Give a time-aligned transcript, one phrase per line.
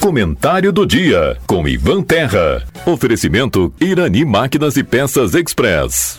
[0.00, 2.64] Comentário do dia com Ivan Terra.
[2.86, 6.18] Oferecimento Irani Máquinas e Peças Express.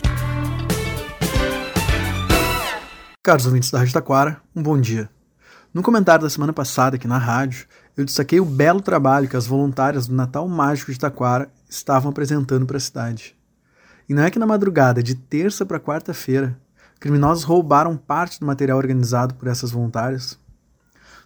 [3.22, 5.10] Caros ouvintes da Rádio Taquara, um bom dia.
[5.74, 7.66] No comentário da semana passada aqui na rádio,
[7.96, 12.66] eu destaquei o belo trabalho que as voluntárias do Natal Mágico de Taquara estavam apresentando
[12.66, 13.36] para a cidade.
[14.08, 16.56] E não é que na madrugada de terça para quarta-feira,
[16.98, 20.38] criminosos roubaram parte do material organizado por essas voluntárias?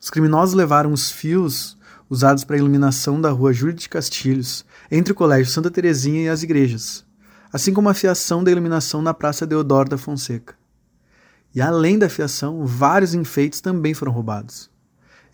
[0.04, 1.78] Os criminosos levaram os fios
[2.10, 6.28] usados para a iluminação da rua Júlio de Castilhos, entre o Colégio Santa Terezinha e
[6.28, 7.06] as igrejas,
[7.50, 10.54] assim como a fiação da iluminação na Praça Deodoro da Fonseca.
[11.54, 14.70] E além da fiação, vários enfeites também foram roubados.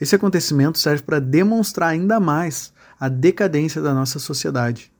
[0.00, 4.92] Esse acontecimento serve para demonstrar ainda mais a decadência da nossa sociedade.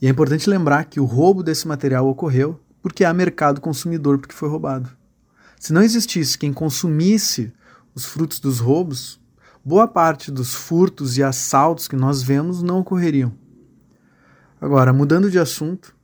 [0.00, 4.36] E é importante lembrar que o roubo desse material ocorreu porque há mercado consumidor porque
[4.36, 4.88] foi roubado.
[5.58, 7.52] Se não existisse quem consumisse
[7.94, 9.20] os frutos dos roubos,
[9.64, 13.32] boa parte dos furtos e assaltos que nós vemos não ocorreriam.
[14.60, 15.94] Agora, mudando de assunto,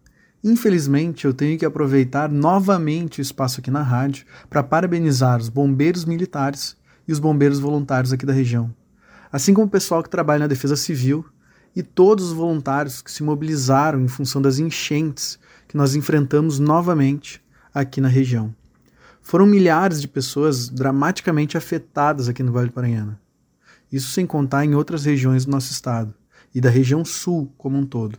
[0.43, 6.05] infelizmente eu tenho que aproveitar novamente o espaço aqui na rádio para parabenizar os bombeiros
[6.05, 6.77] militares
[7.07, 8.75] e os bombeiros voluntários aqui da região,
[9.33, 11.25] assim como o pessoal que trabalha na Defesa Civil
[11.75, 17.43] e todos os voluntários que se mobilizaram em função das enchentes que nós enfrentamos novamente
[17.73, 18.55] aqui na região.
[19.29, 23.21] Foram milhares de pessoas dramaticamente afetadas aqui no Vale do Paranhana.
[23.93, 26.15] Isso sem contar em outras regiões do nosso estado
[26.55, 28.19] e da região sul como um todo.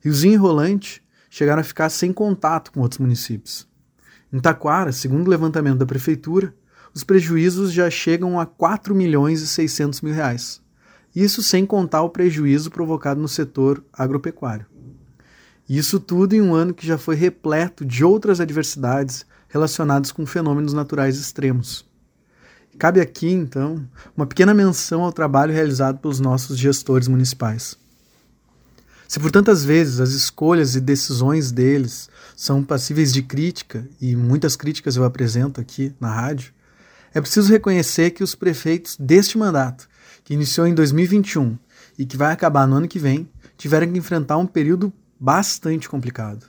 [0.00, 3.66] Riozinho e Rolante chegaram a ficar sem contato com outros municípios.
[4.30, 6.54] Em Taquara, segundo o levantamento da prefeitura,
[6.92, 10.60] os prejuízos já chegam a 4 milhões e 600 mil reais.
[11.16, 14.66] Isso sem contar o prejuízo provocado no setor agropecuário.
[15.66, 20.72] Isso tudo em um ano que já foi repleto de outras adversidades relacionadas com fenômenos
[20.72, 21.84] naturais extremos.
[22.78, 23.84] Cabe aqui, então,
[24.16, 27.76] uma pequena menção ao trabalho realizado pelos nossos gestores municipais.
[29.08, 34.54] Se por tantas vezes as escolhas e decisões deles são passíveis de crítica, e muitas
[34.54, 36.52] críticas eu apresento aqui na rádio,
[37.12, 39.88] é preciso reconhecer que os prefeitos deste mandato,
[40.22, 41.58] que iniciou em 2021
[41.98, 46.46] e que vai acabar no ano que vem, tiveram que enfrentar um período bastante complicado.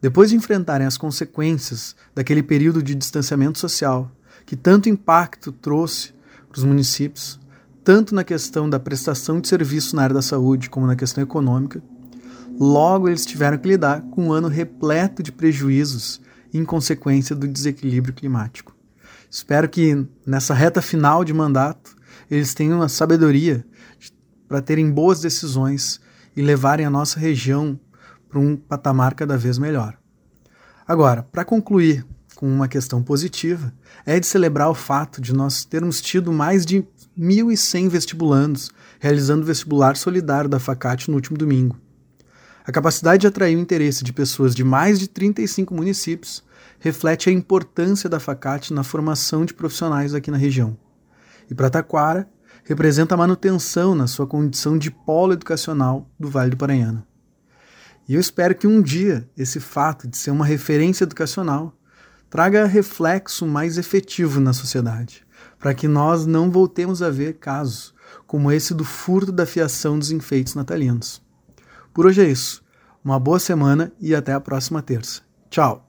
[0.00, 4.10] Depois de enfrentarem as consequências daquele período de distanciamento social,
[4.46, 6.14] que tanto impacto trouxe
[6.48, 7.38] para os municípios,
[7.84, 11.82] tanto na questão da prestação de serviço na área da saúde como na questão econômica,
[12.58, 16.20] logo eles tiveram que lidar com um ano repleto de prejuízos
[16.52, 18.74] em consequência do desequilíbrio climático.
[19.30, 21.94] Espero que nessa reta final de mandato
[22.30, 23.64] eles tenham a sabedoria
[24.48, 26.00] para terem boas decisões
[26.36, 27.78] e levarem a nossa região
[28.30, 29.98] para um patamar cada vez melhor.
[30.86, 33.72] Agora, para concluir com uma questão positiva
[34.06, 36.82] é de celebrar o fato de nós termos tido mais de
[37.18, 41.76] 1.100 vestibulandos realizando o vestibular solidário da Facate no último domingo.
[42.64, 46.44] A capacidade de atrair o interesse de pessoas de mais de 35 municípios
[46.78, 50.78] reflete a importância da Facate na formação de profissionais aqui na região.
[51.50, 52.28] E para Taquara,
[52.64, 57.09] representa a manutenção na sua condição de polo educacional do Vale do Paranhana.
[58.10, 61.72] E eu espero que um dia esse fato de ser uma referência educacional
[62.28, 65.24] traga reflexo mais efetivo na sociedade,
[65.60, 67.94] para que nós não voltemos a ver casos
[68.26, 71.22] como esse do furto da fiação dos enfeites natalinos.
[71.94, 72.64] Por hoje é isso.
[73.04, 75.22] Uma boa semana e até a próxima terça.
[75.48, 75.88] Tchau!